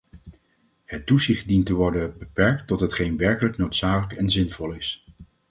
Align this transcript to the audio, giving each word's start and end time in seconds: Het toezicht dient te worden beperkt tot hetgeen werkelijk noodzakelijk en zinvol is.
Het 0.85 1.05
toezicht 1.05 1.47
dient 1.47 1.65
te 1.65 1.73
worden 1.73 2.17
beperkt 2.17 2.67
tot 2.67 2.79
hetgeen 2.79 3.17
werkelijk 3.17 3.57
noodzakelijk 3.57 4.19
en 4.19 4.29
zinvol 4.29 4.71
is. 4.71 5.03